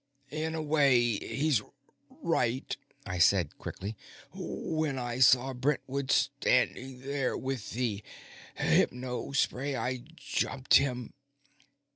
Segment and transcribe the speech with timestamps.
[0.31, 1.61] "In a way, he's
[2.23, 3.95] right," I said quickly.
[4.33, 8.01] "When I saw Brentwood standing there with the
[8.57, 11.13] hypospray, I jumped him."